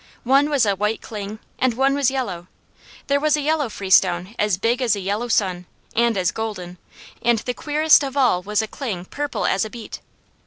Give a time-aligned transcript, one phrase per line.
[0.23, 2.47] One was a white cling, and one was yellow.
[3.05, 6.79] There was a yellow freestone as big as a young sun, and as golden,
[7.21, 9.99] and the queerest of all was a cling purple as a beet.